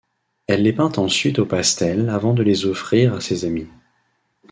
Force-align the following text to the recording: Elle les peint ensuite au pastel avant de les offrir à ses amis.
Elle 0.47 0.63
les 0.63 0.73
peint 0.73 0.91
ensuite 0.97 1.37
au 1.37 1.45
pastel 1.45 2.09
avant 2.09 2.33
de 2.33 2.41
les 2.41 2.65
offrir 2.65 3.13
à 3.13 3.21
ses 3.21 3.45
amis. 3.45 3.67